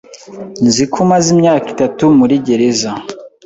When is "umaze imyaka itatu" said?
1.05-2.03